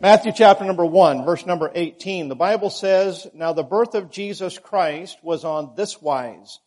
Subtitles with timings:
[0.00, 2.28] Matthew chapter number 1, verse number 18.
[2.28, 6.58] The Bible says, Now the birth of Jesus Christ was on this wise.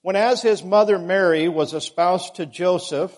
[0.00, 3.14] When as his mother Mary was espoused to Joseph,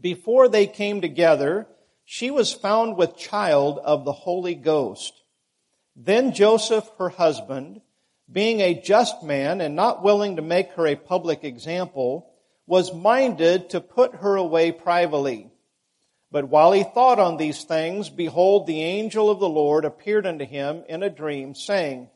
[0.00, 1.68] before they came together,
[2.04, 5.22] she was found with child of the Holy Ghost.
[5.94, 7.80] Then Joseph, her husband,
[8.30, 12.28] being a just man and not willing to make her a public example,
[12.66, 15.50] was minded to put her away privately.
[16.34, 20.44] But while he thought on these things, behold, the angel of the Lord appeared unto
[20.44, 22.10] him in a dream, saying,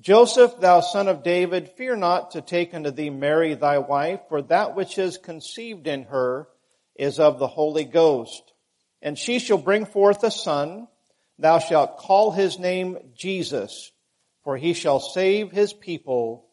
[0.00, 4.40] Joseph, thou son of David, fear not to take unto thee Mary thy wife, for
[4.40, 6.48] that which is conceived in her
[6.94, 8.50] is of the Holy Ghost.
[9.02, 10.88] And she shall bring forth a son,
[11.38, 13.92] thou shalt call his name Jesus,
[14.42, 16.46] for he shall save his people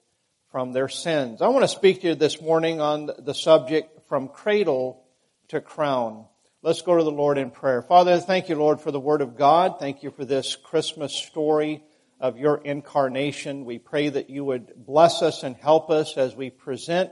[0.52, 1.42] from their sins.
[1.42, 5.06] I want to speak to you this morning on the subject from cradle
[5.48, 6.26] to crown.
[6.64, 7.84] Let's go to the Lord in prayer.
[7.84, 9.76] Father, thank you, Lord, for the Word of God.
[9.80, 11.84] Thank you for this Christmas story
[12.20, 13.64] of your incarnation.
[13.64, 17.12] We pray that you would bless us and help us as we present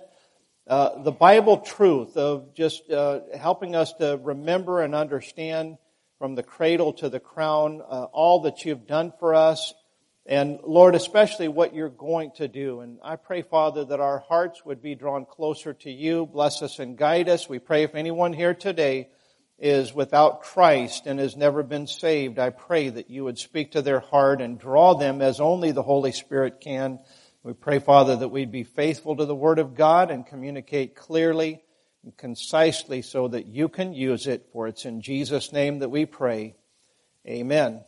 [0.66, 5.78] uh, the Bible truth of just uh, helping us to remember and understand
[6.17, 9.75] from the cradle to the crown uh, all that you've done for us.
[10.25, 12.80] And Lord, especially what you're going to do.
[12.80, 16.25] And I pray, Father, that our hearts would be drawn closer to you.
[16.25, 17.47] Bless us and guide us.
[17.47, 19.09] We pray if anyone here today
[19.58, 23.81] is without Christ and has never been saved, I pray that you would speak to
[23.81, 27.00] their heart and draw them as only the Holy Spirit can.
[27.44, 31.62] We pray, Father, that we'd be faithful to the Word of God and communicate clearly
[32.03, 36.06] and concisely so that you can use it, for it's in Jesus' name that we
[36.06, 36.56] pray.
[37.28, 37.81] Amen.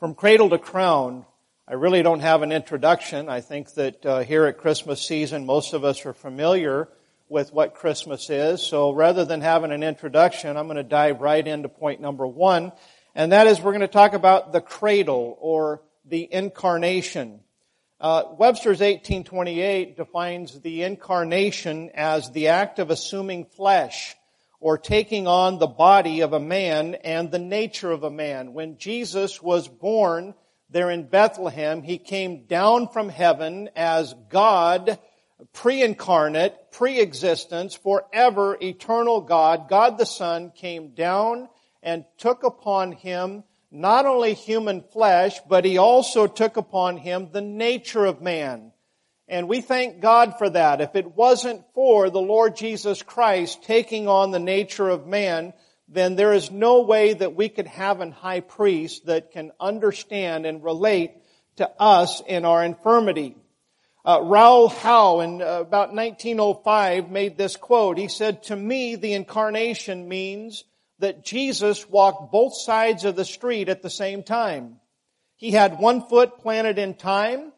[0.00, 1.26] From cradle to crown,
[1.68, 3.28] I really don't have an introduction.
[3.28, 6.88] I think that uh, here at Christmas season, most of us are familiar
[7.28, 8.62] with what Christmas is.
[8.62, 12.72] So rather than having an introduction, I'm going to dive right into point number one.
[13.14, 17.40] And that is we're going to talk about the cradle or the incarnation.
[17.98, 24.14] Uh, Webster's 1828 defines the incarnation as the act of assuming flesh
[24.60, 28.52] or taking on the body of a man and the nature of a man.
[28.52, 30.34] When Jesus was born
[30.70, 34.98] there in Bethlehem, he came down from heaven as God
[35.52, 41.48] pre-incarnate, pre-existence, forever eternal God, God the Son came down
[41.82, 47.40] and took upon him not only human flesh, but he also took upon him the
[47.40, 48.72] nature of man.
[49.26, 50.82] And we thank God for that.
[50.82, 55.54] If it wasn't for the Lord Jesus Christ taking on the nature of man,
[55.88, 60.44] then there is no way that we could have an high priest that can understand
[60.44, 61.12] and relate
[61.56, 63.34] to us in our infirmity.
[64.06, 67.98] Uh, Raoul Howe in uh, about 1905 made this quote.
[67.98, 70.62] He said, to me, the incarnation means
[71.00, 74.76] that Jesus walked both sides of the street at the same time.
[75.34, 77.52] He had one foot planted in time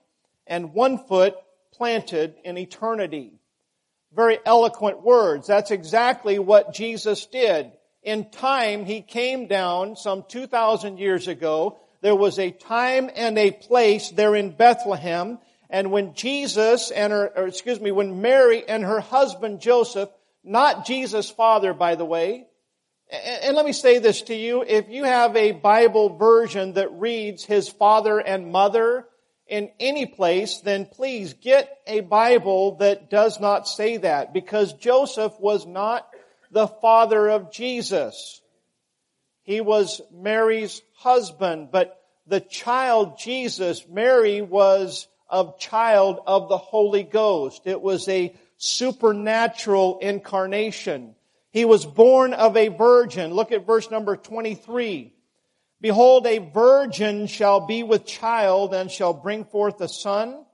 [0.47, 1.35] and one foot
[1.75, 3.35] planted in eternity.
[4.15, 5.47] Very eloquent words.
[5.47, 7.73] That's exactly what Jesus did.
[8.03, 11.79] In time, He came down some 2,000 years ago.
[12.01, 17.31] There was a time and a place there in Bethlehem and when Jesus and her,
[17.37, 20.09] or excuse me, when Mary and her husband Joseph,
[20.43, 22.47] not Jesus' father, by the way,
[23.11, 27.45] and let me say this to you, if you have a Bible version that reads
[27.45, 29.07] his father and mother
[29.47, 35.33] in any place, then please get a Bible that does not say that because Joseph
[35.41, 36.07] was not
[36.51, 38.43] the father of Jesus.
[39.43, 47.03] He was Mary's husband, but the child Jesus, Mary was of child of the Holy
[47.03, 47.63] Ghost.
[47.65, 51.15] It was a supernatural incarnation.
[51.51, 53.33] He was born of a virgin.
[53.33, 55.15] Look at verse number 23.
[55.81, 60.45] Behold, a virgin shall be with child and shall bring forth a son.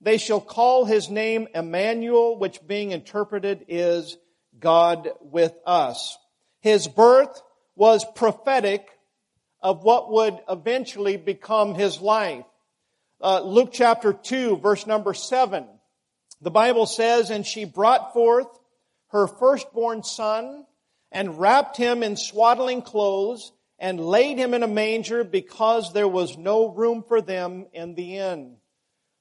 [0.00, 4.16] They shall call his name Emmanuel, which being interpreted is
[4.58, 6.16] God with us.
[6.60, 7.42] His birth
[7.76, 8.88] was prophetic
[9.62, 12.44] of what would eventually become his life
[13.20, 15.66] uh, Luke chapter 2, verse number 7.
[16.40, 18.48] The Bible says, And she brought forth
[19.08, 20.64] her firstborn son
[21.12, 26.38] and wrapped him in swaddling clothes and laid him in a manger because there was
[26.38, 28.56] no room for them in the inn.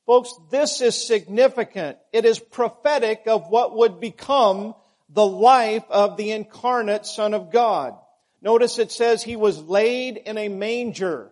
[0.06, 1.98] Folks, this is significant.
[2.12, 4.76] It is prophetic of what would become
[5.10, 7.96] the life of the incarnate Son of God.
[8.42, 11.32] Notice it says he was laid in a manger.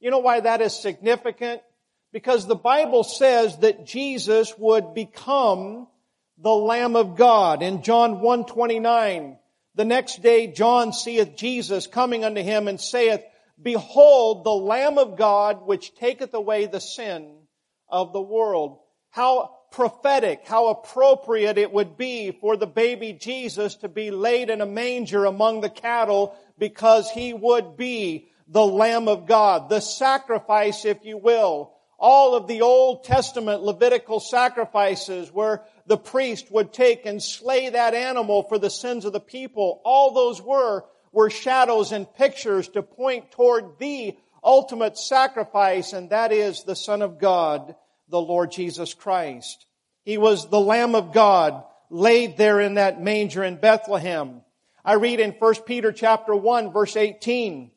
[0.00, 1.62] You know why that is significant?
[2.16, 5.86] Because the Bible says that Jesus would become
[6.38, 7.62] the Lamb of God.
[7.62, 9.36] In John 1.29,
[9.74, 13.20] the next day John seeth Jesus coming unto him and saith,
[13.62, 17.34] Behold the Lamb of God which taketh away the sin
[17.86, 18.78] of the world.
[19.10, 24.62] How prophetic, how appropriate it would be for the baby Jesus to be laid in
[24.62, 30.86] a manger among the cattle because he would be the Lamb of God, the sacrifice,
[30.86, 31.75] if you will.
[31.98, 37.94] All of the Old Testament Levitical sacrifices where the priest would take and slay that
[37.94, 42.82] animal for the sins of the people, all those were, were shadows and pictures to
[42.82, 47.74] point toward the ultimate sacrifice, and that is the Son of God,
[48.08, 49.66] the Lord Jesus Christ.
[50.04, 54.42] He was the Lamb of God laid there in that manger in Bethlehem.
[54.84, 57.70] I read in 1 Peter chapter 1 verse 18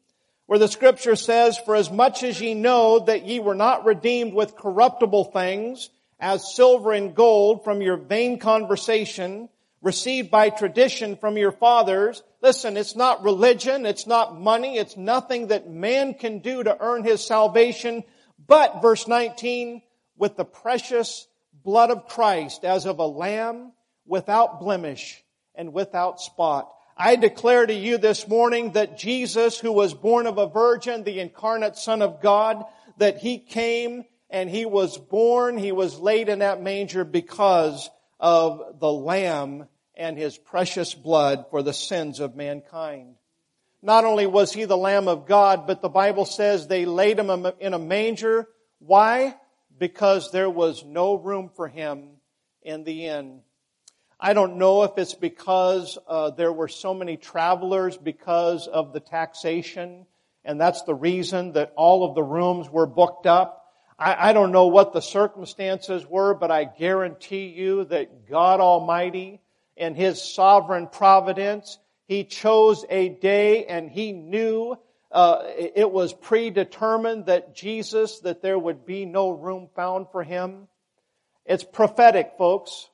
[0.49, 4.33] where the scripture says, For as much as ye know that ye were not redeemed
[4.33, 9.49] with corruptible things as silver and gold from your vain conversation
[9.83, 12.23] received by tradition from your fathers.
[12.41, 17.03] Listen, it's not religion, it's not money, it's nothing that man can do to earn
[17.03, 18.03] his salvation,
[18.47, 19.83] but verse 19,
[20.17, 21.27] with the precious
[21.63, 23.71] blood of Christ as of a lamb
[24.07, 25.23] without blemish
[25.53, 26.73] and without spot.
[26.99, 31.19] I declare to you this morning that Jesus, who was born of a virgin, the
[31.19, 32.65] incarnate Son of God,
[32.97, 38.79] that He came and He was born, He was laid in that manger because of
[38.79, 43.15] the Lamb and His precious blood for the sins of mankind.
[43.81, 47.47] Not only was He the Lamb of God, but the Bible says they laid Him
[47.59, 48.49] in a manger.
[48.79, 49.35] Why?
[49.79, 52.09] because there was no room for him
[52.61, 53.41] in the inn.
[54.19, 58.99] I don't know if it's because uh, there were so many travelers because of the
[58.99, 60.05] taxation,
[60.43, 63.73] and that's the reason that all of the rooms were booked up.
[63.97, 69.39] I, I don't know what the circumstances were, but I guarantee you that God Almighty,
[69.77, 74.77] in His sovereign providence, He chose a day and He knew
[75.11, 80.67] uh, it was predetermined that Jesus, that there would be no room found for him.
[81.45, 82.89] It's prophetic, folks.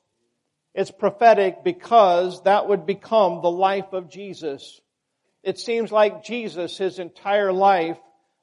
[0.76, 4.80] It's prophetic because that would become the life of Jesus.
[5.42, 7.98] It seems like Jesus, his entire life,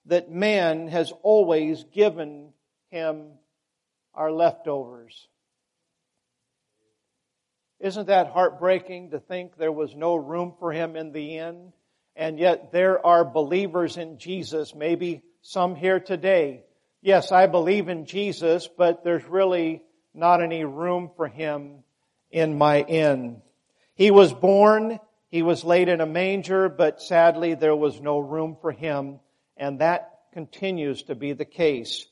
[0.07, 2.53] that man has always given
[2.91, 3.27] him
[4.15, 5.29] our leftovers.
[7.79, 11.73] Isn't that heartbreaking to think there was no room for him in the end?
[12.17, 16.65] and yet there are believers in Jesus, maybe some here today.
[17.01, 19.83] Yes, I believe in Jesus, but there's really
[20.15, 21.83] not any room for him
[22.33, 23.43] in my inn.
[23.95, 24.99] He was born,
[25.29, 29.21] he was laid in a manger, but sadly there was no room for him,
[29.57, 32.07] and that continues to be the case.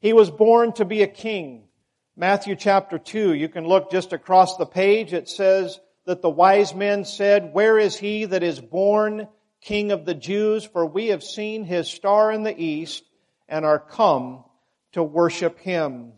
[0.00, 1.68] He was born to be a king.
[2.16, 5.12] Matthew chapter 2, you can look just across the page.
[5.12, 9.28] It says that the wise men said, Where is he that is born
[9.60, 13.04] King of the Jews, for we have seen his star in the east
[13.48, 14.44] and are come
[14.92, 16.12] to worship him.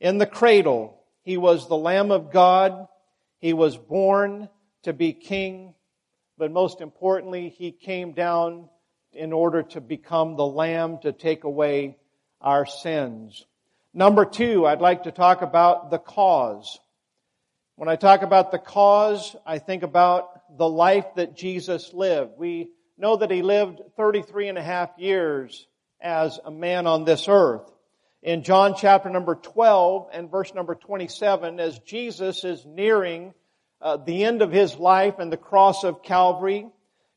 [0.00, 2.88] In the cradle, he was the Lamb of God.
[3.38, 4.48] He was born
[4.82, 5.74] to be king,
[6.38, 8.68] but most importantly, he came down
[9.12, 11.96] in order to become the Lamb to take away
[12.40, 13.46] our sins.
[13.92, 16.78] Number two, I'd like to talk about the cause.
[17.76, 22.32] When I talk about the cause, I think about the life that Jesus lived.
[22.38, 25.66] We know that he lived 33 and a half years
[26.00, 27.70] as a man on this earth.
[28.22, 33.34] In John chapter number 12 and verse number 27, as Jesus is nearing
[33.80, 36.66] uh, the end of his life and the cross of Calvary,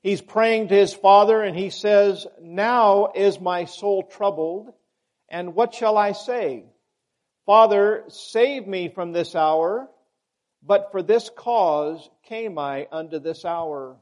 [0.02, 4.74] he's praying to his Father and he says, Now is my soul troubled,
[5.30, 6.66] and what shall I say?
[7.46, 9.90] Father, save me from this hour,
[10.62, 13.96] but for this cause came I unto this hour.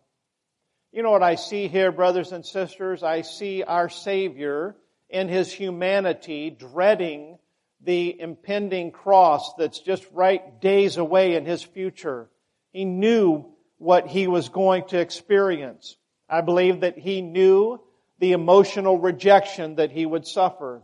[0.91, 3.03] You know what I see here, brothers and sisters?
[3.03, 4.75] I see our Savior
[5.09, 7.37] in His humanity dreading
[7.81, 12.29] the impending cross that's just right days away in His future.
[12.71, 13.45] He knew
[13.77, 15.95] what He was going to experience.
[16.29, 17.79] I believe that He knew
[18.19, 20.81] the emotional rejection that He would suffer.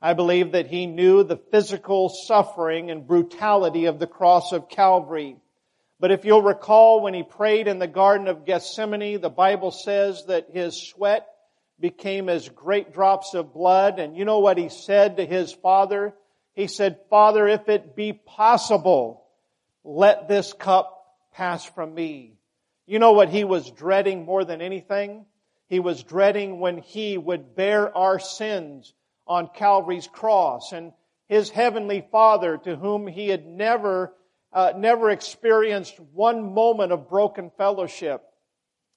[0.00, 5.36] I believe that He knew the physical suffering and brutality of the cross of Calvary.
[6.00, 10.26] But if you'll recall when he prayed in the Garden of Gethsemane, the Bible says
[10.26, 11.26] that his sweat
[11.80, 13.98] became as great drops of blood.
[13.98, 16.14] And you know what he said to his father?
[16.54, 19.24] He said, Father, if it be possible,
[19.82, 22.38] let this cup pass from me.
[22.86, 25.26] You know what he was dreading more than anything?
[25.68, 28.92] He was dreading when he would bear our sins
[29.26, 30.92] on Calvary's cross and
[31.28, 34.12] his heavenly father to whom he had never
[34.52, 38.22] uh, never experienced one moment of broken fellowship.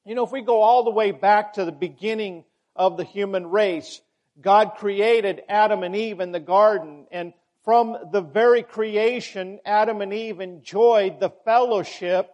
[0.06, 2.46] You know, if we go all the way back to the beginning
[2.78, 4.02] of the human race.
[4.40, 10.14] God created Adam and Eve in the garden, and from the very creation, Adam and
[10.14, 12.34] Eve enjoyed the fellowship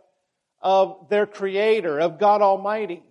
[0.62, 3.04] of their Creator, of God Almighty.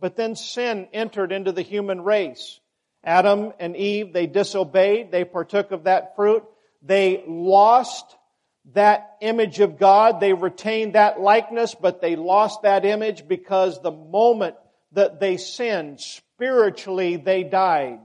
[0.00, 2.60] But then sin entered into the human race.
[3.04, 6.44] Adam and Eve, they disobeyed, they partook of that fruit,
[6.82, 8.16] they lost
[8.72, 13.90] that image of God, they retained that likeness, but they lost that image because the
[13.90, 14.56] moment
[14.92, 16.00] that they sinned,
[16.36, 18.00] spiritually they died.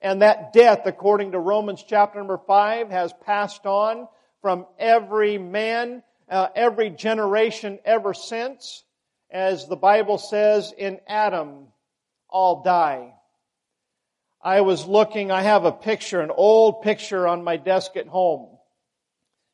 [0.00, 4.08] And that death, according to Romans chapter number 5, has passed on
[4.42, 8.84] from every man, uh, every generation ever since.
[9.30, 11.66] As the Bible says, in Adam,
[12.28, 13.14] all die.
[14.42, 18.56] I was looking, I have a picture, an old picture on my desk at home.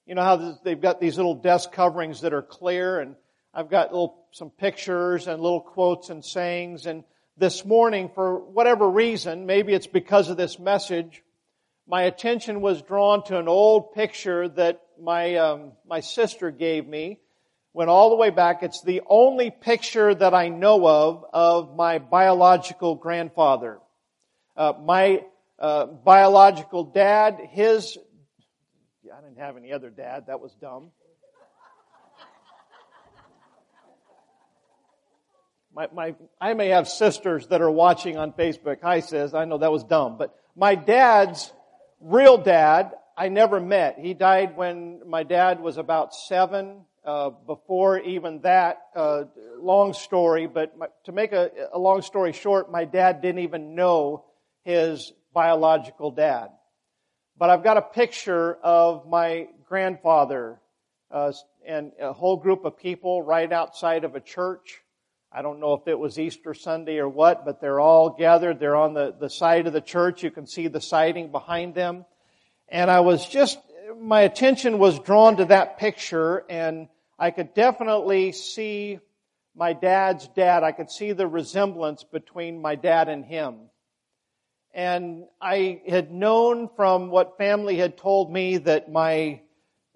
[0.04, 3.14] You know how they've got these little desk coverings that are clear and
[3.54, 7.04] I've got little, some pictures and little quotes and sayings and
[7.36, 11.22] this morning, for whatever reason, maybe it's because of this message,
[11.86, 17.18] my attention was drawn to an old picture that my, um, my sister gave me.
[17.74, 18.62] Went all the way back.
[18.62, 23.78] It's the only picture that I know of of my biological grandfather.
[24.54, 25.24] Uh, my
[25.58, 27.96] uh, biological dad, his,
[29.10, 30.90] I didn't have any other dad, that was dumb.
[35.74, 38.78] My, my, I may have sisters that are watching on Facebook.
[38.82, 39.32] Hi, sis.
[39.32, 41.50] I know that was dumb, but my dad's
[41.98, 43.98] real dad, I never met.
[43.98, 46.84] He died when my dad was about seven.
[47.04, 49.24] Uh, before even that, uh,
[49.58, 53.74] long story, but my, to make a, a long story short, my dad didn't even
[53.74, 54.24] know
[54.62, 56.48] his biological dad.
[57.36, 60.60] But I've got a picture of my grandfather
[61.10, 61.32] uh,
[61.66, 64.80] and a whole group of people right outside of a church.
[65.34, 68.60] I don't know if it was Easter Sunday or what, but they're all gathered.
[68.60, 70.22] They're on the, the side of the church.
[70.22, 72.04] You can see the siding behind them.
[72.68, 73.58] And I was just,
[73.98, 78.98] my attention was drawn to that picture and I could definitely see
[79.54, 80.64] my dad's dad.
[80.64, 83.70] I could see the resemblance between my dad and him.
[84.74, 89.40] And I had known from what family had told me that my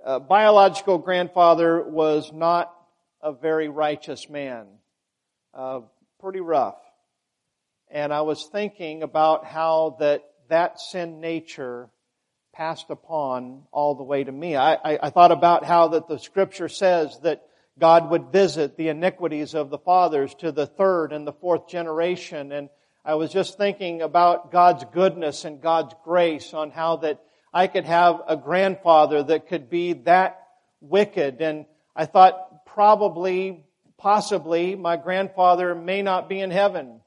[0.02, 2.72] uh, biological grandfather was not
[3.20, 4.66] a very righteous man
[5.56, 5.80] uh,
[6.20, 6.78] pretty rough.
[7.90, 11.88] And I was thinking about how that that sin nature
[12.52, 14.54] passed upon all the way to me.
[14.54, 17.42] I, I, I thought about how that the scripture says that
[17.78, 22.52] God would visit the iniquities of the fathers to the third and the fourth generation.
[22.52, 22.70] And
[23.04, 27.20] I was just thinking about God's goodness and God's grace on how that
[27.52, 30.40] I could have a grandfather that could be that
[30.80, 31.40] wicked.
[31.40, 33.65] And I thought probably
[33.98, 37.00] possibly my grandfather may not be in heaven.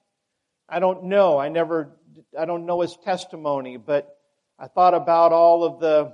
[0.67, 1.37] I don't know.
[1.37, 1.97] I never,
[2.37, 4.15] I don't know his testimony, but
[4.57, 6.13] I thought about all of the,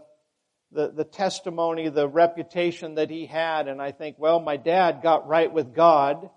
[0.72, 5.28] the, the testimony, the reputation that he had, and I think, well, my dad got
[5.28, 6.30] right with God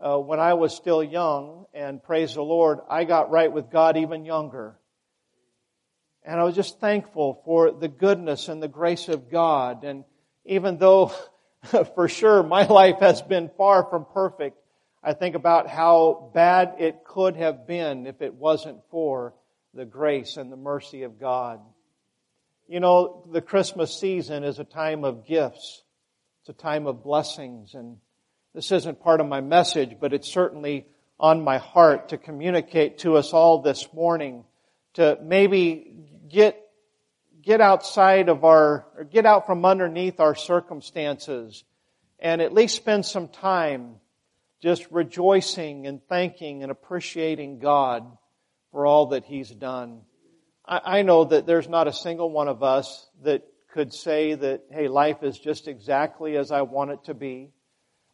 [0.00, 3.96] uh, when I was still young, and praise the Lord, I got right with God
[3.96, 4.78] even younger.
[6.24, 9.84] And I was just thankful for the goodness and the grace of God.
[9.84, 10.04] And
[10.44, 11.12] even though
[11.94, 14.58] for sure my life has been far from perfect.
[15.02, 19.34] I think about how bad it could have been if it wasn't for
[19.74, 21.60] the grace and the mercy of God.
[22.66, 25.82] You know, the Christmas season is a time of gifts.
[26.40, 27.74] It's a time of blessings.
[27.74, 27.98] And
[28.54, 30.86] this isn't part of my message, but it's certainly
[31.20, 34.44] on my heart to communicate to us all this morning
[34.94, 35.92] to maybe
[36.28, 36.67] get
[37.42, 41.64] get outside of our, or get out from underneath our circumstances
[42.18, 43.96] and at least spend some time
[44.60, 48.04] just rejoicing and thanking and appreciating God
[48.72, 50.00] for all that He's done.
[50.66, 54.62] I, I know that there's not a single one of us that could say that,
[54.70, 57.52] hey, life is just exactly as I want it to be.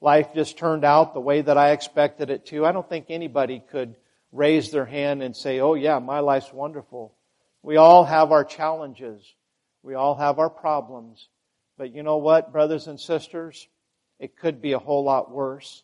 [0.00, 2.66] Life just turned out the way that I expected it to.
[2.66, 3.96] I don't think anybody could
[4.32, 7.14] raise their hand and say, oh yeah, my life's wonderful.
[7.64, 9.24] We all have our challenges.
[9.82, 11.30] We all have our problems.
[11.78, 13.66] But you know what, brothers and sisters?
[14.20, 15.82] It could be a whole lot worse.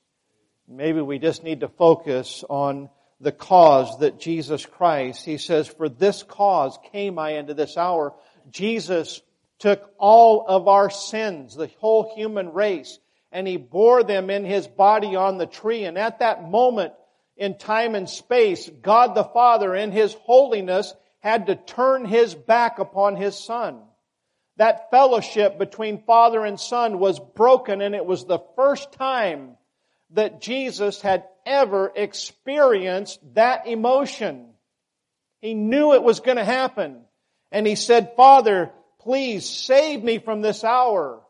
[0.69, 5.89] Maybe we just need to focus on the cause that Jesus Christ, He says, for
[5.89, 8.15] this cause came I into this hour.
[8.51, 9.23] Jesus
[9.59, 12.99] took all of our sins, the whole human race,
[13.33, 15.85] and He bore them in His body on the tree.
[15.87, 16.93] And at that moment
[17.39, 22.79] in time and space, God the Father in His holiness had to turn his back
[22.79, 23.81] upon his son.
[24.57, 29.57] That fellowship between father and son was broken and it was the first time
[30.11, 34.49] that Jesus had ever experienced that emotion.
[35.41, 37.03] He knew it was going to happen.
[37.53, 41.23] And he said, Father, please save me from this hour.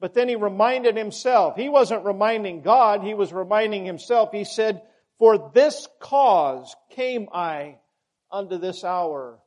[0.00, 1.56] But then he reminded himself.
[1.56, 4.30] He wasn't reminding God, he was reminding himself.
[4.32, 4.82] He said,
[5.18, 7.78] For this cause came I
[8.30, 9.38] unto this hour.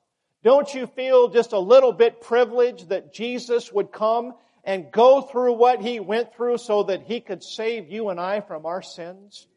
[0.44, 4.34] Don't you feel just a little bit privileged that Jesus would come
[4.64, 8.42] and go through what he went through so that he could save you and I
[8.42, 9.48] from our sins?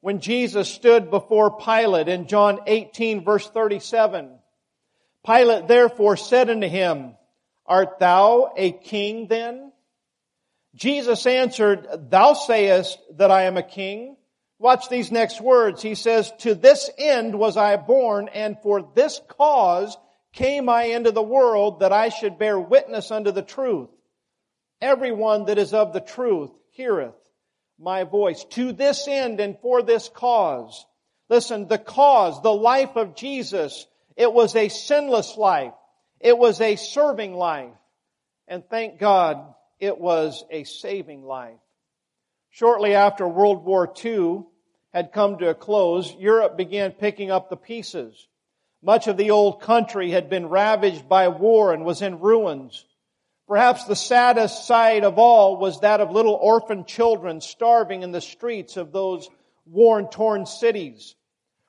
[0.00, 4.30] When Jesus stood before Pilate in John 18 verse 37,
[5.24, 7.14] Pilate therefore said unto him,
[7.66, 9.72] Art thou a king then?
[10.74, 14.16] Jesus answered, Thou sayest that I am a king.
[14.62, 15.82] Watch these next words.
[15.82, 19.96] He says, To this end was I born, and for this cause
[20.32, 23.88] came I into the world, that I should bear witness unto the truth.
[24.80, 27.16] Everyone that is of the truth heareth
[27.76, 28.44] my voice.
[28.50, 30.86] To this end and for this cause.
[31.28, 35.74] Listen, the cause, the life of Jesus, it was a sinless life.
[36.20, 37.74] It was a serving life.
[38.46, 39.44] And thank God
[39.80, 41.58] it was a saving life.
[42.50, 44.44] Shortly after World War II
[44.92, 48.28] had come to a close, Europe began picking up the pieces.
[48.82, 52.84] Much of the old country had been ravaged by war and was in ruins.
[53.48, 58.20] Perhaps the saddest sight of all was that of little orphan children starving in the
[58.20, 59.28] streets of those
[59.66, 61.14] worn, torn cities.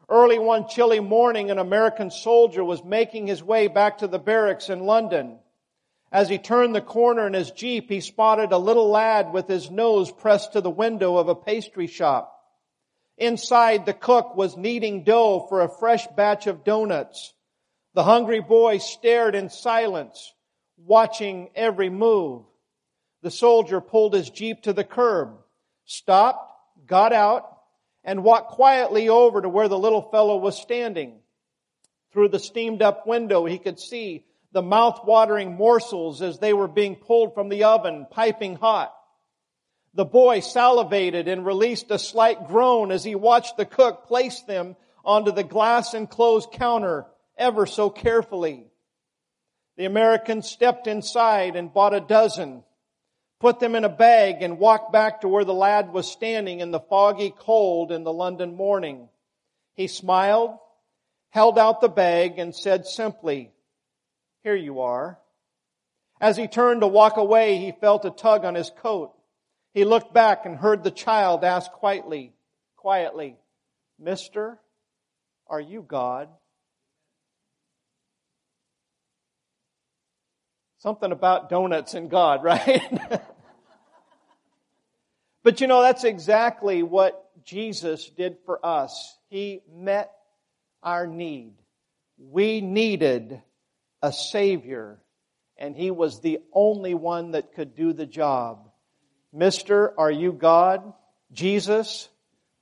[0.10, 4.70] Early one chilly morning, an American soldier was making his way back to the barracks
[4.70, 5.40] in London.
[6.12, 9.72] As he turned the corner in his Jeep, he spotted a little lad with his
[9.72, 12.33] nose pressed to the window of a pastry shop.
[13.18, 17.34] Inside, the cook was kneading dough for a fresh batch of donuts.
[17.94, 20.34] The hungry boy stared in silence,
[20.78, 22.44] watching every move.
[23.22, 25.38] The soldier pulled his Jeep to the curb,
[25.86, 26.52] stopped,
[26.88, 27.50] got out,
[28.04, 31.20] and walked quietly over to where the little fellow was standing.
[32.12, 36.96] Through the steamed up window, he could see the mouth-watering morsels as they were being
[36.96, 38.94] pulled from the oven, piping hot.
[39.94, 44.76] The boy salivated and released a slight groan as he watched the cook place them
[45.06, 47.06] onto the glass enclosed counter
[47.38, 48.68] ever so carefully.
[49.78, 52.64] The American stepped inside and bought a dozen
[53.44, 56.72] put them in a bag, and walked back to where the lad was standing in
[56.72, 59.10] the foggy cold in the London morning.
[59.74, 60.58] He smiled,
[61.30, 63.52] held out the bag, and said simply,
[64.44, 65.20] Here you are.
[66.22, 69.12] As he turned to walk away, he felt a tug on his coat.
[69.74, 72.34] He looked back and heard the child ask quietly,
[72.76, 73.38] quietly,
[74.00, 74.60] Mister,
[75.48, 76.30] are you God?
[80.80, 83.22] Something about donuts and God, right?
[85.44, 89.18] But you know, that's exactly what Jesus did for us.
[89.30, 90.12] He met
[90.82, 91.54] our need.
[92.18, 93.42] We needed
[94.02, 95.00] a Savior,
[95.58, 98.70] and He was the only one that could do the job.
[99.34, 100.94] Mister, are you God?
[101.32, 102.08] Jesus,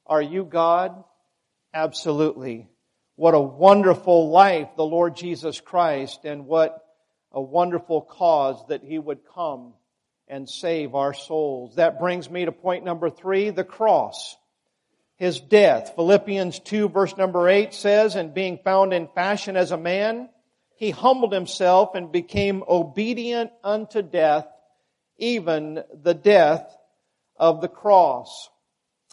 [0.06, 1.04] are you God?
[1.74, 2.68] Absolutely.
[3.16, 6.84] What a wonderful life the Lord Jesus Christ, and what
[7.32, 9.74] a wonderful cause that He would come
[10.28, 11.76] and save our souls.
[11.76, 14.38] That brings me to point number three, the cross.
[15.18, 15.94] His death.
[15.96, 20.30] Philippians 2 verse number 8 says, and being found in fashion as a man,
[20.78, 24.48] he humbled himself and became obedient unto death,
[25.22, 26.76] even the death
[27.38, 28.50] of the cross.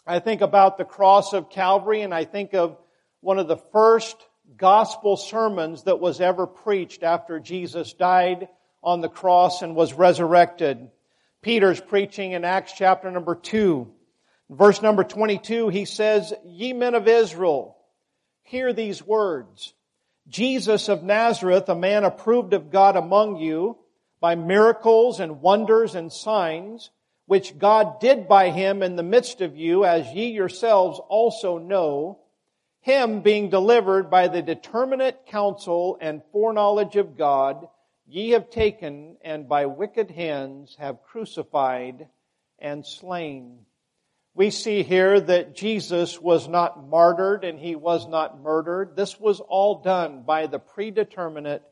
[0.05, 2.77] I think about the cross of Calvary and I think of
[3.21, 4.17] one of the first
[4.57, 8.49] gospel sermons that was ever preached after Jesus died
[8.81, 10.89] on the cross and was resurrected.
[11.41, 13.87] Peter's preaching in Acts chapter number 2.
[14.49, 17.77] Verse number 22, he says, Ye men of Israel,
[18.41, 19.73] hear these words.
[20.27, 23.77] Jesus of Nazareth, a man approved of God among you
[24.19, 26.91] by miracles and wonders and signs,
[27.25, 32.19] which God did by him in the midst of you, as ye yourselves also know,
[32.81, 37.67] him being delivered by the determinate counsel and foreknowledge of God,
[38.07, 42.07] ye have taken and by wicked hands have crucified
[42.57, 43.59] and slain.
[44.33, 48.95] We see here that Jesus was not martyred and he was not murdered.
[48.95, 51.63] This was all done by the predeterminate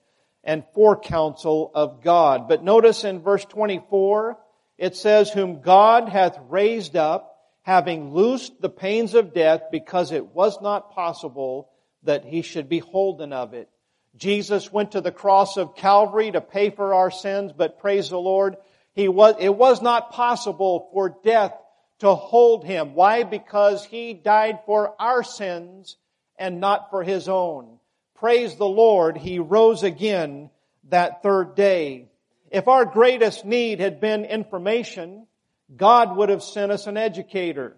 [0.47, 2.47] and forecounsel of God.
[2.47, 4.39] But notice in verse 24,
[4.77, 10.25] it says, whom God hath raised up, having loosed the pains of death, because it
[10.27, 11.69] was not possible
[12.03, 13.69] that he should be holden of it.
[14.15, 18.17] Jesus went to the cross of Calvary to pay for our sins, but praise the
[18.17, 18.55] Lord,
[18.93, 21.53] he was, it was not possible for death
[21.99, 22.93] to hold him.
[22.93, 23.23] Why?
[23.23, 25.97] Because he died for our sins
[26.37, 27.79] and not for his own.
[28.17, 30.49] Praise the Lord, he rose again
[30.89, 32.09] that third day.
[32.49, 35.27] If our greatest need had been information,
[35.75, 37.77] God would have sent us an educator.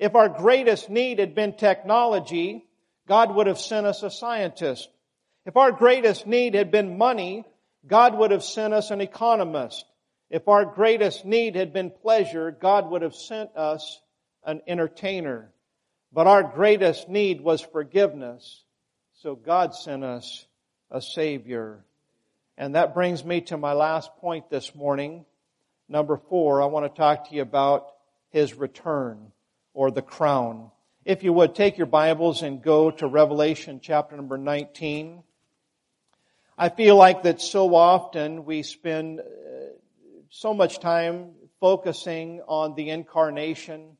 [0.00, 2.66] If our greatest need had been technology,
[3.06, 4.88] God would have sent us a scientist.
[5.46, 7.44] If our greatest need had been money,
[7.86, 9.84] God would have sent us an economist.
[10.28, 14.00] If our greatest need had been pleasure, God would have sent us
[14.44, 15.52] an entertainer.
[16.12, 18.64] But our greatest need was forgiveness.
[19.22, 20.46] So God sent us
[20.92, 21.84] a Savior.
[22.56, 25.24] And that brings me to my last point this morning.
[25.88, 27.88] Number four, I want to talk to you about
[28.30, 29.32] His return
[29.74, 30.70] or the crown.
[31.04, 35.24] If you would, take your Bibles and go to Revelation chapter number 19.
[36.56, 39.22] I feel like that so often we spend uh,
[40.30, 43.96] so much time focusing on the incarnation,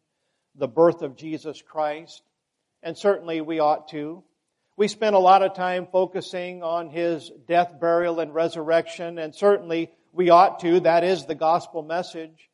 [0.54, 2.22] the birth of Jesus Christ,
[2.84, 4.22] and certainly we ought to.
[4.78, 9.90] We spend a lot of time focusing on His death, burial, and resurrection, and certainly
[10.12, 10.78] we ought to.
[10.78, 12.48] That is the gospel message.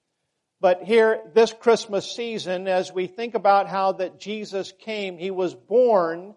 [0.58, 5.54] But here, this Christmas season, as we think about how that Jesus came, He was
[5.54, 6.34] born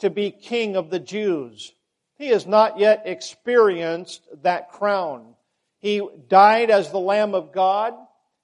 [0.00, 1.72] to be King of the Jews.
[2.16, 5.36] He has not yet experienced that crown.
[5.78, 7.94] He died as the Lamb of God.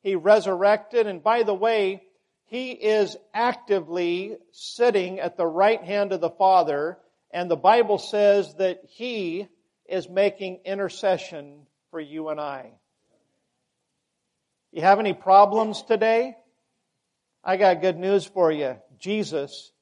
[0.04, 1.08] He resurrected.
[1.08, 2.04] And by the way,
[2.54, 6.96] he is actively sitting at the right hand of the Father.
[7.32, 9.48] And the Bible says that he
[9.88, 12.70] is making intercession for you and I.
[14.70, 16.36] You have any problems today?
[17.42, 18.76] I got good news for you.
[19.00, 19.72] Jesus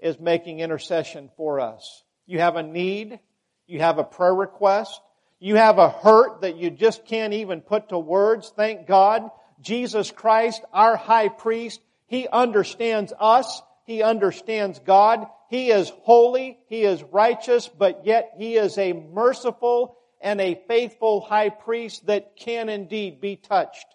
[0.00, 2.02] is making intercession for us.
[2.24, 3.20] You have a need.
[3.66, 5.02] You have a prayer request.
[5.38, 8.50] You have a hurt that you just can't even put to words.
[8.56, 9.30] Thank God.
[9.60, 13.62] Jesus Christ, our high priest, He understands us.
[13.84, 15.26] He understands God.
[15.48, 16.58] He is holy.
[16.68, 22.36] He is righteous, but yet He is a merciful and a faithful high priest that
[22.36, 23.86] can indeed be touched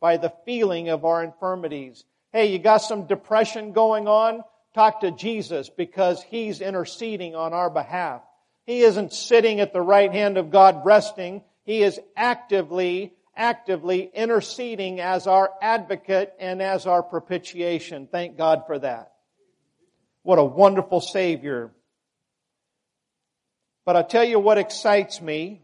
[0.00, 2.04] by the feeling of our infirmities.
[2.32, 4.42] Hey, you got some depression going on?
[4.74, 8.22] Talk to Jesus because He's interceding on our behalf.
[8.64, 11.42] He isn't sitting at the right hand of God resting.
[11.64, 18.06] He is actively, actively interceding as our advocate and as our propitiation.
[18.06, 19.12] Thank God for that.
[20.22, 21.72] What a wonderful Savior.
[23.84, 25.62] But I tell you what excites me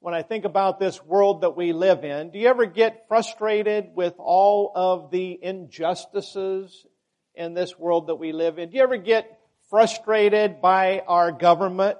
[0.00, 2.30] when I think about this world that we live in.
[2.30, 6.86] Do you ever get frustrated with all of the injustices
[7.34, 8.70] in this world that we live in?
[8.70, 9.38] Do you ever get
[9.70, 11.98] frustrated by our government.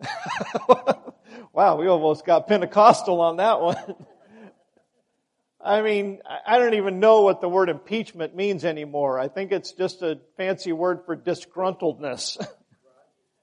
[1.58, 3.76] wow, we almost got Pentecostal on that one.
[5.60, 9.18] I mean, I don't even know what the word impeachment means anymore.
[9.18, 12.38] I think it's just a fancy word for disgruntledness.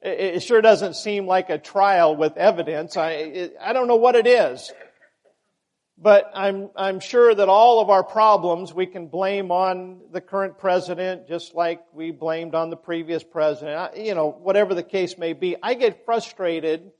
[0.02, 2.96] It sure doesn't seem like a trial with evidence.
[2.96, 4.72] I, I don't know what it is.
[5.98, 10.60] But I'm, I'm sure that all of our problems we can blame on the current
[10.60, 13.98] president, just like we blamed on the previous president.
[13.98, 15.56] You know, whatever the case may be.
[15.64, 16.92] I get frustrated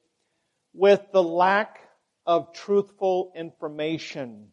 [0.76, 1.80] with the lack
[2.26, 4.48] of truthful information.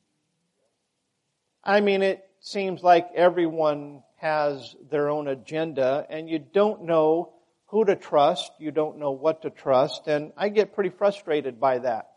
[1.64, 7.32] I mean, it seems like everyone has their own agenda and you don't know
[7.66, 11.78] who to trust, you don't know what to trust, and I get pretty frustrated by
[11.78, 12.10] that.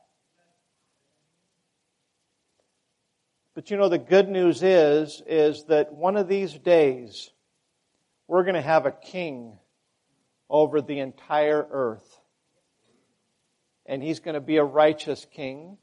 [3.55, 7.31] But you know, the good news is, is that one of these days,
[8.27, 9.57] we're going to have a king
[10.49, 12.14] over the entire earth.
[13.85, 15.77] And he's going to be a righteous king.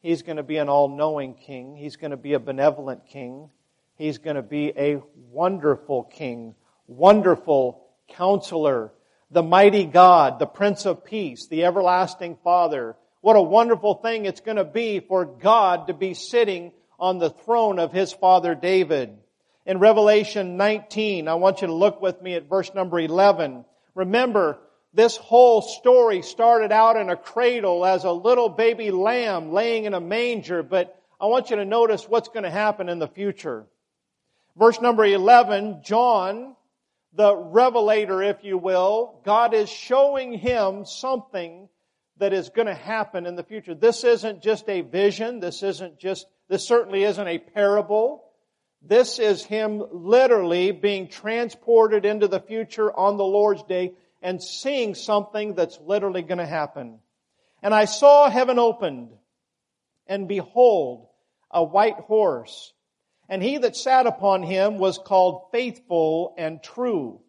[0.00, 1.76] He's going to be an all-knowing king.
[1.76, 3.50] He's going to be a benevolent king.
[3.96, 6.54] He's going to be a wonderful king,
[6.86, 8.92] wonderful counselor,
[9.30, 12.96] the mighty God, the Prince of Peace, the everlasting Father.
[13.20, 17.30] What a wonderful thing it's going to be for God to be sitting on the
[17.30, 19.16] throne of his father David.
[19.66, 23.64] In Revelation 19, I want you to look with me at verse number 11.
[23.94, 24.58] Remember,
[24.92, 29.94] this whole story started out in a cradle as a little baby lamb laying in
[29.94, 33.66] a manger, but I want you to notice what's going to happen in the future.
[34.56, 36.56] Verse number 11, John,
[37.12, 41.68] the revelator, if you will, God is showing him something
[42.18, 43.74] that is going to happen in the future.
[43.74, 45.40] This isn't just a vision.
[45.40, 48.24] This isn't just this certainly isn't a parable.
[48.82, 54.94] This is him literally being transported into the future on the Lord's day and seeing
[54.94, 56.98] something that's literally going to happen.
[57.62, 59.10] And I saw heaven opened,
[60.06, 61.08] and behold,
[61.50, 62.72] a white horse.
[63.28, 67.20] And he that sat upon him was called faithful and true.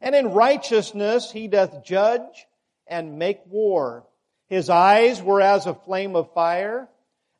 [0.00, 2.46] And in righteousness he doth judge
[2.86, 4.04] and make war.
[4.48, 6.88] His eyes were as a flame of fire,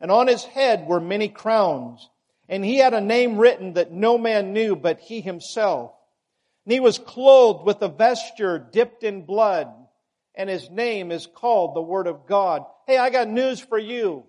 [0.00, 2.08] and on his head were many crowns.
[2.48, 5.92] And he had a name written that no man knew but he himself.
[6.66, 9.68] And he was clothed with a vesture dipped in blood,
[10.34, 12.64] and his name is called the Word of God.
[12.88, 14.24] Hey, I got news for you.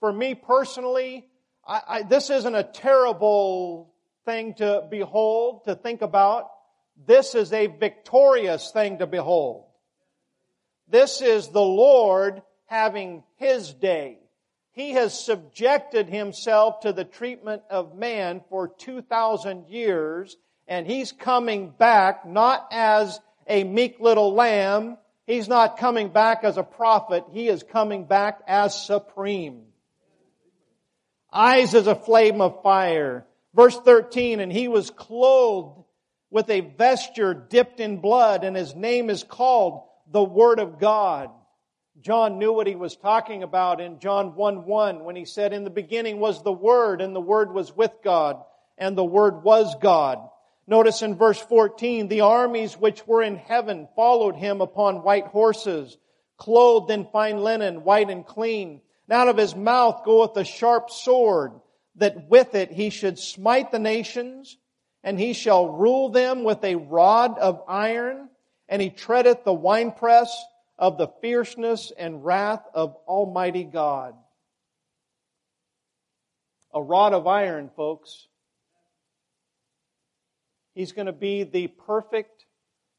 [0.00, 1.28] For me personally,
[1.66, 3.92] I, I, this isn't a terrible
[4.24, 6.48] thing to behold, to think about.
[7.06, 9.66] This is a victorious thing to behold.
[10.88, 14.18] This is the Lord having His day.
[14.70, 20.38] He has subjected Himself to the treatment of man for 2,000 years
[20.72, 24.96] and he's coming back not as a meek little lamb.
[25.26, 27.24] He's not coming back as a prophet.
[27.30, 29.64] He is coming back as supreme.
[31.30, 33.26] Eyes as a flame of fire.
[33.54, 35.84] Verse 13, and he was clothed
[36.30, 41.28] with a vesture dipped in blood and his name is called the Word of God.
[42.00, 45.64] John knew what he was talking about in John 1 1 when he said, In
[45.64, 48.42] the beginning was the Word, and the Word was with God,
[48.78, 50.30] and the Word was God.
[50.66, 55.96] Notice in verse 14, the armies which were in heaven followed him upon white horses,
[56.36, 58.80] clothed in fine linen, white and clean.
[59.08, 61.52] And out of his mouth goeth a sharp sword,
[61.96, 64.56] that with it he should smite the nations,
[65.02, 68.28] and he shall rule them with a rod of iron,
[68.68, 70.44] and he treadeth the winepress
[70.78, 74.14] of the fierceness and wrath of Almighty God.
[76.72, 78.28] A rod of iron, folks.
[80.74, 82.46] He's going to be the perfect,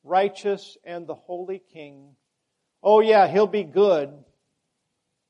[0.03, 2.15] righteous, and the holy king.
[2.81, 4.13] Oh yeah, he'll be good,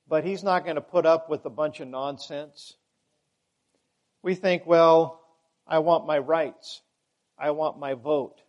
[0.08, 2.76] but he's not going to put up with a bunch of nonsense.
[4.22, 5.22] We think, well,
[5.68, 6.82] I want my rights.
[7.38, 8.42] I want my vote.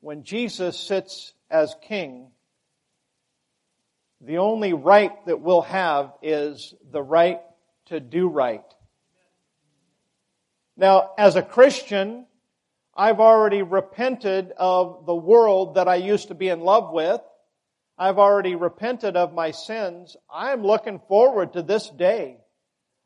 [0.00, 2.30] When Jesus sits as king,
[4.20, 7.40] the only right that we'll have is the right
[7.86, 8.64] to do right.
[10.76, 12.26] Now, as a Christian,
[12.94, 17.20] I've already repented of the world that I used to be in love with.
[17.96, 20.16] I've already repented of my sins.
[20.32, 22.38] I'm looking forward to this day.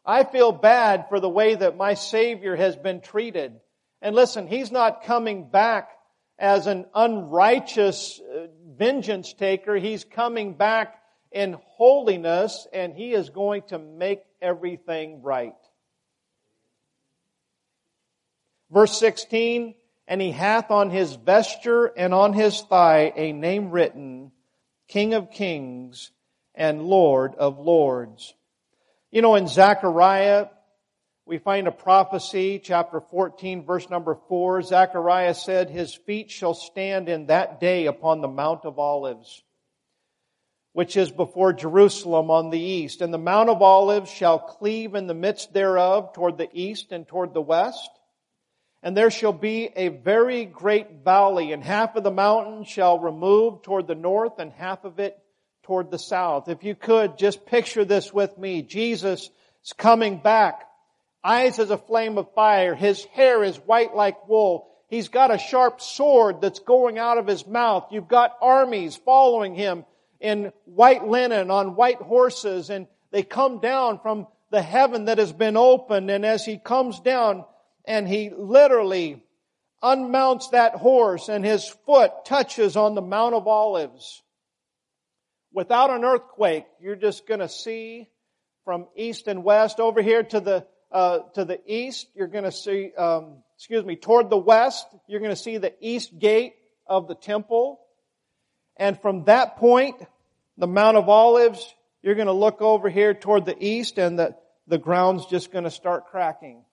[0.04, 3.60] I feel bad for the way that my Savior has been treated.
[4.00, 5.90] And listen, He's not coming back
[6.38, 8.46] as an unrighteous uh,
[8.76, 9.76] vengeance taker.
[9.76, 10.96] He's coming back
[11.32, 15.54] in holiness and He is going to make everything right.
[18.76, 19.74] Verse 16,
[20.06, 24.32] and he hath on his vesture and on his thigh a name written,
[24.86, 26.10] King of Kings
[26.54, 28.34] and Lord of Lords.
[29.10, 30.48] You know, in Zechariah,
[31.24, 34.60] we find a prophecy, chapter 14, verse number 4.
[34.60, 39.42] Zechariah said, His feet shall stand in that day upon the Mount of Olives,
[40.74, 43.00] which is before Jerusalem on the east.
[43.00, 47.08] And the Mount of Olives shall cleave in the midst thereof toward the east and
[47.08, 47.88] toward the west
[48.86, 53.62] and there shall be a very great valley, and half of the mountain shall remove
[53.62, 55.18] toward the north, and half of it
[55.64, 56.48] toward the south.
[56.48, 58.62] If you could just picture this with me.
[58.62, 59.28] Jesus
[59.64, 60.68] is coming back.
[61.24, 62.76] Eyes as a flame of fire.
[62.76, 64.68] His hair is white like wool.
[64.88, 67.88] He's got a sharp sword that's going out of his mouth.
[67.90, 69.84] You've got armies following him
[70.20, 75.32] in white linen on white horses, and they come down from the heaven that has
[75.32, 76.08] been opened.
[76.08, 77.44] And as he comes down,
[77.86, 79.22] and he literally
[79.82, 84.22] unmounts that horse and his foot touches on the Mount of Olives.
[85.52, 88.08] Without an earthquake, you're just going to see
[88.64, 92.08] from east and west over here to the uh, to the east.
[92.14, 94.86] You're going to see, um, excuse me, toward the west.
[95.08, 96.54] You're going to see the east gate
[96.86, 97.80] of the temple,
[98.76, 99.96] and from that point,
[100.58, 101.74] the Mount of Olives.
[102.02, 105.64] You're going to look over here toward the east, and the the ground's just going
[105.64, 106.64] to start cracking.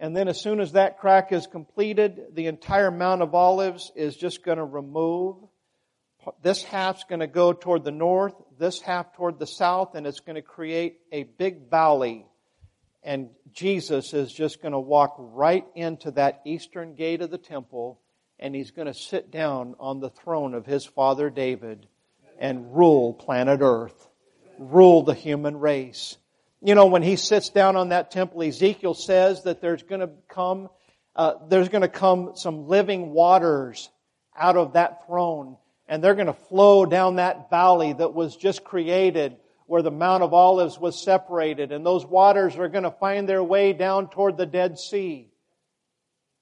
[0.00, 4.16] And then as soon as that crack is completed, the entire Mount of Olives is
[4.16, 5.36] just going to remove.
[6.42, 10.20] This half's going to go toward the north, this half toward the south, and it's
[10.20, 12.26] going to create a big valley.
[13.02, 18.00] And Jesus is just going to walk right into that eastern gate of the temple,
[18.38, 21.86] and he's going to sit down on the throne of his father David
[22.38, 24.08] and rule planet Earth,
[24.58, 26.16] rule the human race.
[26.62, 30.10] You know, when he sits down on that temple, Ezekiel says that there's going to
[30.28, 30.68] come,
[31.16, 33.88] uh, there's going to come some living waters
[34.38, 35.56] out of that throne,
[35.88, 40.22] and they're going to flow down that valley that was just created where the Mount
[40.22, 44.36] of Olives was separated, and those waters are going to find their way down toward
[44.36, 45.30] the Dead Sea.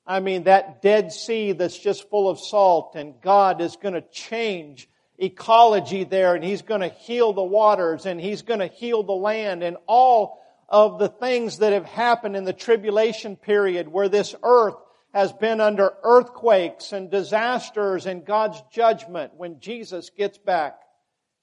[0.06, 4.00] I mean, that Dead Sea that's just full of salt, and God is going to
[4.00, 9.02] change ecology there, and He's going to heal the waters, and He's going to heal
[9.02, 14.08] the land, and all of the things that have happened in the tribulation period where
[14.08, 14.76] this earth
[15.14, 19.32] has been under earthquakes and disasters and God's judgment.
[19.36, 20.78] When Jesus gets back,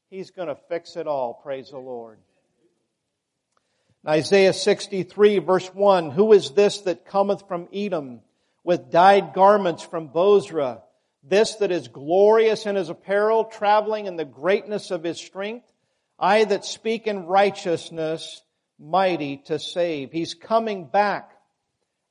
[0.09, 1.33] He's going to fix it all.
[1.33, 2.19] Praise the Lord.
[4.07, 8.21] Isaiah 63 verse 1, Who is this that cometh from Edom
[8.63, 10.83] with dyed garments from Bozrah?
[11.27, 15.65] This that is glorious in his apparel, traveling in the greatness of his strength?
[16.19, 18.43] I that speak in righteousness,
[18.79, 20.11] mighty to save.
[20.11, 21.31] He's coming back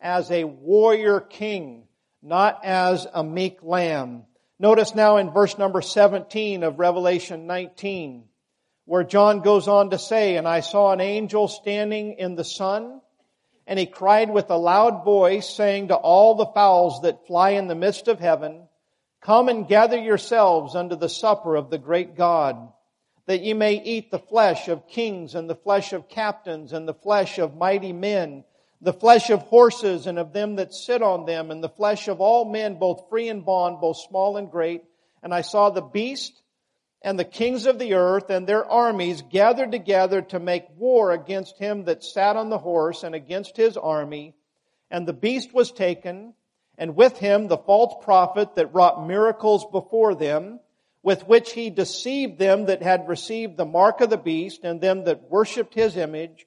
[0.01, 1.85] as a warrior king,
[2.23, 4.25] not as a meek lamb.
[4.59, 8.25] Notice now in verse number 17 of Revelation 19,
[8.85, 13.01] where John goes on to say, And I saw an angel standing in the sun,
[13.67, 17.69] and he cried with a loud voice, saying to all the fowls that fly in
[17.69, 18.69] the midst of heaven,
[19.25, 22.71] Come and gather yourselves unto the supper of the great God,
[23.25, 26.93] that ye may eat the flesh of kings and the flesh of captains and the
[26.93, 28.45] flesh of mighty men,
[28.83, 32.21] the flesh of horses and of them that sit on them, and the flesh of
[32.21, 34.85] all men, both free and bond, both small and great.
[35.23, 36.43] And I saw the beast
[37.01, 41.59] and the kings of the earth and their armies gathered together to make war against
[41.59, 44.35] him that sat on the horse and against his army.
[44.91, 46.35] And the beast was taken,
[46.79, 50.61] and with him the false prophet that wrought miracles before them,
[51.03, 55.05] with which he deceived them that had received the mark of the beast and them
[55.05, 56.47] that worshipped his image.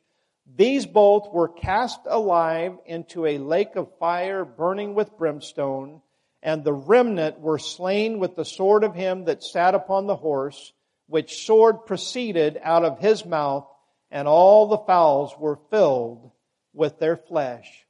[0.55, 6.01] These both were cast alive into a lake of fire burning with brimstone,
[6.41, 10.73] and the remnant were slain with the sword of him that sat upon the horse,
[11.07, 13.67] which sword proceeded out of his mouth,
[14.09, 16.31] and all the fowls were filled
[16.73, 17.86] with their flesh.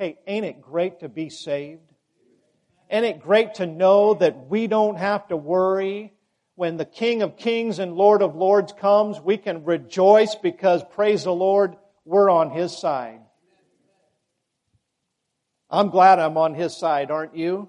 [0.00, 1.92] Hey, ain't it great to be saved?
[2.90, 6.14] Ain't it great to know that we don't have to worry
[6.54, 9.20] when the King of Kings and Lord of Lords comes?
[9.20, 13.20] We can rejoice because, praise the Lord, we're on His side.
[15.68, 17.68] I'm glad I'm on His side, aren't you?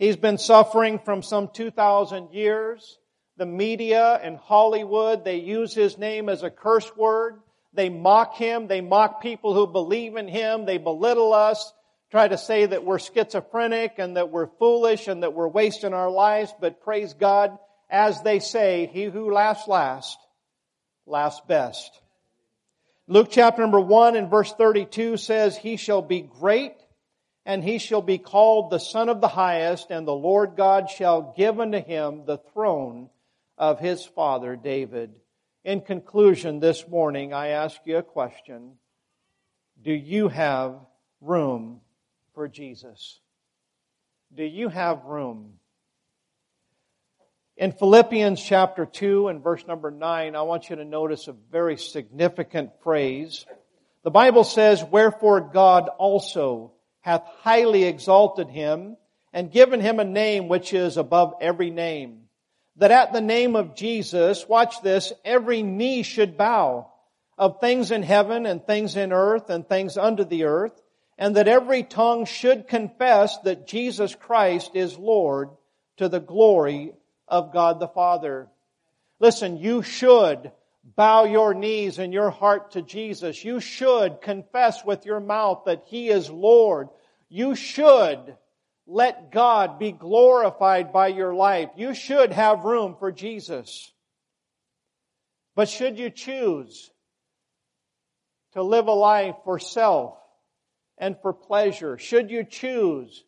[0.00, 2.98] He's been suffering from some 2,000 years.
[3.36, 7.38] The media and Hollywood, they use His name as a curse word.
[7.78, 8.66] They mock him.
[8.66, 10.66] They mock people who believe in him.
[10.66, 11.72] They belittle us,
[12.10, 16.10] try to say that we're schizophrenic and that we're foolish and that we're wasting our
[16.10, 16.52] lives.
[16.60, 17.56] But praise God,
[17.88, 20.18] as they say, he who laughs last,
[21.06, 22.00] laughs best.
[23.06, 26.74] Luke chapter number 1 and verse 32 says, He shall be great
[27.46, 31.32] and he shall be called the Son of the Highest and the Lord God shall
[31.36, 33.08] give unto him the throne
[33.56, 35.14] of his father David.
[35.68, 38.78] In conclusion, this morning, I ask you a question.
[39.84, 40.76] Do you have
[41.20, 41.82] room
[42.32, 43.20] for Jesus?
[44.34, 45.58] Do you have room?
[47.58, 51.76] In Philippians chapter 2 and verse number 9, I want you to notice a very
[51.76, 53.44] significant phrase.
[54.04, 58.96] The Bible says, Wherefore God also hath highly exalted him
[59.34, 62.27] and given him a name which is above every name
[62.78, 66.90] that at the name of Jesus, watch this, every knee should bow
[67.36, 70.80] of things in heaven and things in earth and things under the earth,
[71.18, 75.50] and that every tongue should confess that Jesus Christ is Lord
[75.96, 76.92] to the glory
[77.26, 78.48] of God the Father.
[79.18, 80.52] Listen, you should
[80.96, 83.44] bow your knees and your heart to Jesus.
[83.44, 86.88] You should confess with your mouth that He is Lord.
[87.28, 88.36] You should
[88.88, 91.68] let God be glorified by your life.
[91.76, 93.92] You should have room for Jesus.
[95.54, 96.90] But should you choose
[98.54, 100.16] to live a life for self
[100.96, 103.24] and for pleasure, should you choose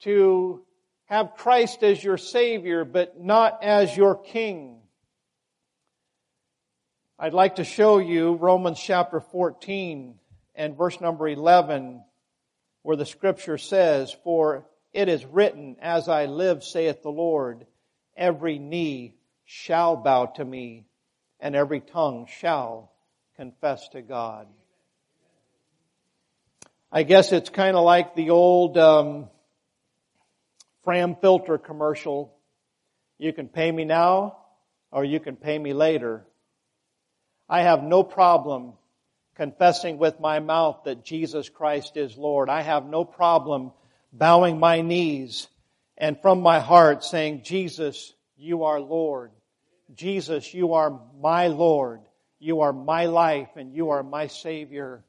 [0.00, 0.62] to
[1.06, 4.80] have Christ as your Savior but not as your King,
[7.20, 10.14] I'd like to show you Romans chapter 14
[10.56, 12.02] and verse number 11
[12.82, 14.66] where the scripture says, For
[14.98, 17.64] it is written, As I live, saith the Lord,
[18.16, 20.86] every knee shall bow to me,
[21.38, 22.90] and every tongue shall
[23.36, 24.48] confess to God.
[26.90, 29.28] I guess it's kind of like the old um,
[30.82, 32.34] Fram filter commercial.
[33.18, 34.38] You can pay me now,
[34.90, 36.26] or you can pay me later.
[37.48, 38.72] I have no problem
[39.36, 42.48] confessing with my mouth that Jesus Christ is Lord.
[42.50, 43.70] I have no problem
[44.12, 45.48] bowing my knees
[45.96, 49.32] and from my heart saying, Jesus, you are Lord.
[49.94, 52.00] Jesus, you are my Lord.
[52.38, 55.04] You are my life and you are my Savior.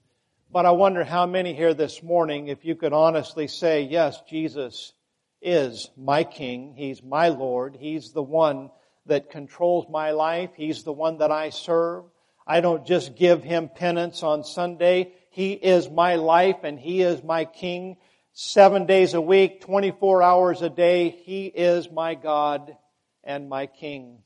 [0.51, 4.93] But I wonder how many here this morning, if you could honestly say, yes, Jesus
[5.41, 6.73] is my King.
[6.75, 7.77] He's my Lord.
[7.79, 8.71] He's the one
[9.05, 10.51] that controls my life.
[10.55, 12.05] He's the one that I serve.
[12.47, 15.13] I don't just give Him penance on Sunday.
[15.29, 17.97] He is my life and He is my King.
[18.33, 22.75] Seven days a week, 24 hours a day, He is my God
[23.23, 24.19] and my King.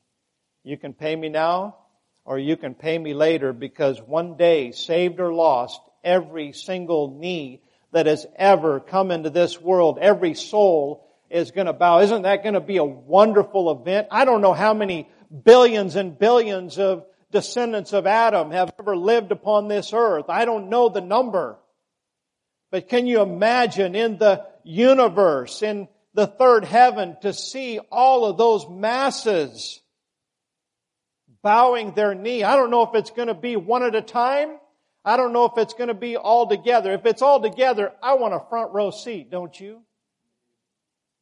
[0.62, 1.76] You can pay me now
[2.24, 7.62] or you can pay me later because one day, saved or lost, every single knee
[7.92, 12.00] that has ever come into this world, every soul is going to bow.
[12.00, 14.08] Isn't that going to be a wonderful event?
[14.10, 15.08] I don't know how many
[15.44, 20.26] billions and billions of descendants of Adam have ever lived upon this earth.
[20.28, 21.58] I don't know the number.
[22.74, 28.36] But can you imagine in the universe, in the third heaven, to see all of
[28.36, 29.80] those masses
[31.40, 32.42] bowing their knee?
[32.42, 34.58] I don't know if it's going to be one at a time
[35.04, 36.92] I don't know if it's going to be all together.
[36.92, 39.82] If it's all together, I want a front row seat, don't you?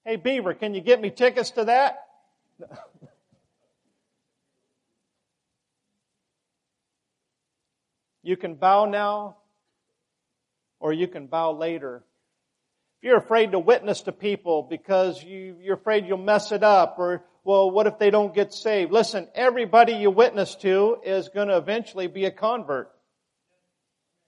[0.07, 1.98] Hey, Beaver, can you get me tickets to that?
[8.22, 9.36] you can bow now,
[10.82, 12.02] or you can bow later.
[12.98, 16.96] If you're afraid to witness to people because you, you're afraid you'll mess it up,
[16.98, 18.90] or, well, what if they don't get saved?
[18.90, 22.90] Listen, everybody you witness to is going to eventually be a convert.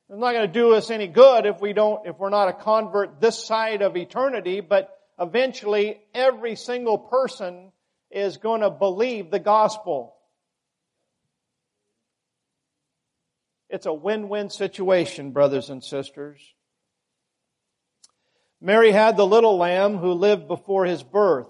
[0.09, 2.53] It's not going to do us any good if we don't, if we're not a
[2.53, 7.73] convert this side of eternity, but eventually every single person
[8.13, 10.14] is going to believe the gospel.
[13.75, 16.41] It's a win-win situation, brothers and sisters.
[18.61, 21.49] Mary had the little lamb who lived before his birth.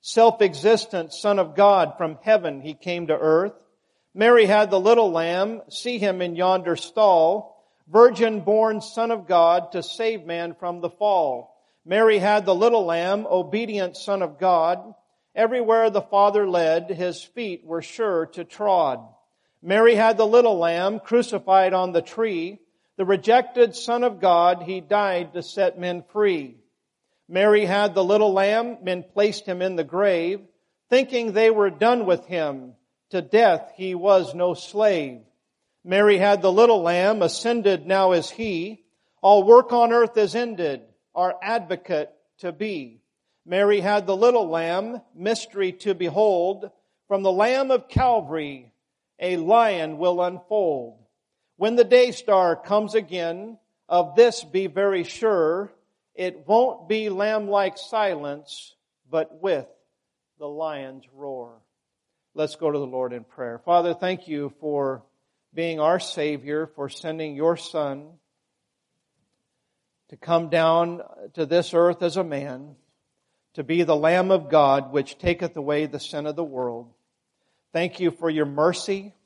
[0.00, 3.54] Self-existent son of God from heaven, he came to earth.
[4.14, 9.72] Mary had the little lamb, see him in yonder stall, virgin born son of God
[9.72, 11.60] to save man from the fall.
[11.84, 14.94] Mary had the little lamb, obedient son of God.
[15.34, 19.00] Everywhere the Father led, his feet were sure to trod.
[19.66, 22.58] Mary had the little lamb crucified on the tree.
[22.98, 26.58] The rejected son of God, he died to set men free.
[27.30, 30.42] Mary had the little lamb, men placed him in the grave,
[30.90, 32.74] thinking they were done with him.
[33.08, 35.22] To death he was no slave.
[35.82, 38.84] Mary had the little lamb, ascended now is he.
[39.22, 40.82] All work on earth is ended,
[41.14, 42.10] our advocate
[42.40, 43.00] to be.
[43.46, 46.70] Mary had the little lamb, mystery to behold.
[47.08, 48.73] From the lamb of Calvary,
[49.18, 50.98] a lion will unfold.
[51.56, 53.58] When the day star comes again,
[53.88, 55.72] of this be very sure,
[56.14, 58.74] it won't be lamb-like silence,
[59.10, 59.66] but with
[60.38, 61.60] the lion's roar.
[62.34, 63.60] Let's go to the Lord in prayer.
[63.64, 65.04] Father, thank you for
[65.52, 68.08] being our Savior, for sending your Son
[70.08, 71.02] to come down
[71.34, 72.74] to this earth as a man,
[73.54, 76.93] to be the Lamb of God, which taketh away the sin of the world.
[77.74, 79.16] Thank you for your mercy.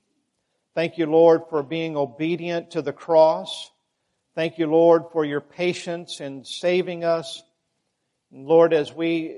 [0.75, 3.71] Thank you, Lord, for being obedient to the cross.
[4.35, 7.43] Thank you, Lord, for your patience in saving us.
[8.33, 9.37] And Lord, as we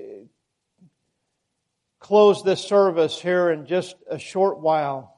[1.99, 5.13] close this service here in just a short while,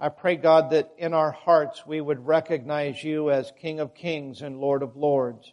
[0.00, 4.40] I pray, God, that in our hearts we would recognize you as King of Kings
[4.40, 5.52] and Lord of Lords.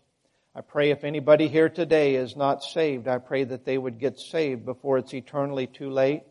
[0.55, 4.17] I pray if anybody here today is not saved, I pray that they would get
[4.17, 6.23] saved before it's eternally too late.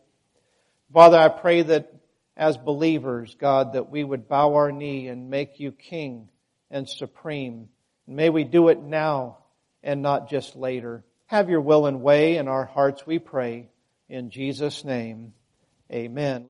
[0.95, 1.93] Father, I pray that
[2.37, 6.29] as believers, God, that we would bow our knee and make you King
[6.71, 7.69] and supreme.
[8.07, 9.39] May we do it now
[9.83, 11.05] and not just later.
[11.27, 13.71] Have your will and way in our hearts, we pray.
[14.09, 15.33] In Jesus' name,
[15.93, 16.49] amen.